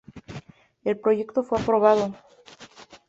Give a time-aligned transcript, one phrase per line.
[0.83, 2.15] El proyecto fue aprobado.